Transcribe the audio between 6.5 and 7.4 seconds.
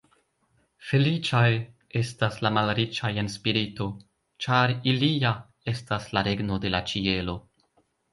de la ĉielo.